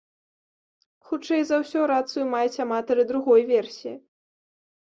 Хутчэй 1.09 1.41
за 1.49 1.59
ўсё, 1.65 1.79
рацыю 1.93 2.25
маюць 2.33 2.61
аматары 2.65 3.07
другой 3.15 3.47
версіі. 3.53 3.95